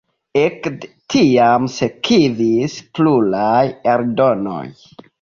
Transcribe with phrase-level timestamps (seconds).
[0.43, 3.63] Ekde tiam sekvis pluraj
[3.95, 4.69] eldonoj.